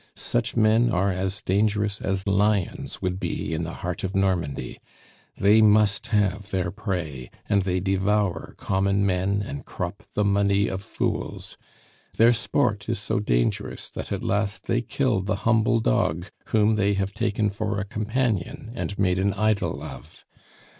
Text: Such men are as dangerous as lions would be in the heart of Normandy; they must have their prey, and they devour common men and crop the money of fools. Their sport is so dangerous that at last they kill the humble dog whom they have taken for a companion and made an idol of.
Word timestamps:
Such 0.15 0.55
men 0.57 0.89
are 0.91 1.11
as 1.11 1.43
dangerous 1.43 2.01
as 2.01 2.25
lions 2.25 3.03
would 3.03 3.19
be 3.19 3.53
in 3.53 3.61
the 3.63 3.73
heart 3.85 4.03
of 4.03 4.15
Normandy; 4.15 4.79
they 5.37 5.61
must 5.61 6.07
have 6.07 6.49
their 6.49 6.71
prey, 6.71 7.29
and 7.47 7.61
they 7.61 7.79
devour 7.79 8.55
common 8.57 9.05
men 9.05 9.43
and 9.45 9.63
crop 9.63 10.01
the 10.15 10.25
money 10.25 10.67
of 10.67 10.81
fools. 10.81 11.55
Their 12.17 12.33
sport 12.33 12.89
is 12.89 12.97
so 12.97 13.19
dangerous 13.19 13.89
that 13.91 14.11
at 14.11 14.23
last 14.23 14.65
they 14.65 14.81
kill 14.81 15.21
the 15.21 15.35
humble 15.45 15.79
dog 15.79 16.31
whom 16.45 16.77
they 16.77 16.95
have 16.95 17.13
taken 17.13 17.51
for 17.51 17.79
a 17.79 17.85
companion 17.85 18.71
and 18.73 18.97
made 18.97 19.19
an 19.19 19.33
idol 19.35 19.83
of. 19.83 20.25